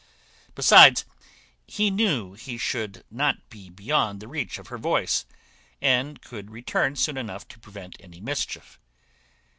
Besides, 0.55 1.05
he 1.67 1.91
knew 1.91 2.33
he 2.33 2.57
should 2.57 3.03
not 3.11 3.47
be 3.51 3.69
beyond 3.69 4.19
the 4.19 4.27
reach 4.27 4.57
of 4.57 4.69
her 4.69 4.79
voice, 4.79 5.27
and 5.79 6.19
could 6.23 6.49
return 6.49 6.95
soon 6.95 7.17
enough 7.17 7.47
to 7.49 7.59
prevent 7.59 7.97
any 7.99 8.19
mischief. 8.19 8.79